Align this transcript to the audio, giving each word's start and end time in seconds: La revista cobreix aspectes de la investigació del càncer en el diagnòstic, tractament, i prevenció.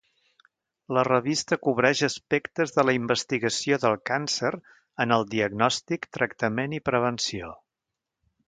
La 0.97 1.01
revista 1.07 1.57
cobreix 1.67 2.01
aspectes 2.07 2.73
de 2.79 2.85
la 2.89 2.95
investigació 2.99 3.79
del 3.83 3.99
càncer 4.13 4.53
en 5.05 5.15
el 5.19 5.29
diagnòstic, 5.37 6.09
tractament, 6.19 6.79
i 6.81 6.85
prevenció. 6.91 7.53